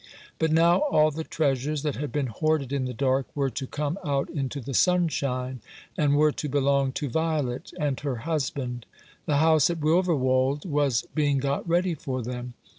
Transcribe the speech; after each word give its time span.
But 0.39 0.51
now 0.51 0.79
all 0.79 1.11
the 1.11 1.23
treasures 1.23 1.83
that 1.83 1.95
had 1.97 2.11
been 2.11 2.25
hoarded 2.25 2.73
in 2.73 2.85
the 2.85 2.91
dark 2.95 3.27
were 3.35 3.51
to 3.51 3.67
come 3.67 3.99
out 4.03 4.31
into 4.31 4.59
the 4.59 4.73
sunshine, 4.73 5.61
and 5.95 6.15
were 6.15 6.31
to 6.31 6.49
belong 6.49 6.91
to 6.93 7.07
Violet 7.07 7.71
and 7.79 7.99
her 7.99 8.15
husband. 8.25 8.87
The 9.27 9.37
house 9.37 9.69
at 9.69 9.79
Wilverwold 9.79 10.65
was 10.65 11.03
being 11.13 11.37
got 11.37 11.69
ready 11.69 11.93
for 11.93 12.23
them. 12.23 12.55